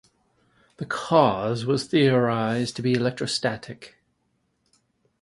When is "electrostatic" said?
2.93-3.97